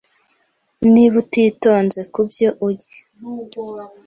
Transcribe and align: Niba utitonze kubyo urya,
Niba 0.93 1.15
utitonze 1.23 1.99
kubyo 2.13 2.47
urya, 2.67 2.97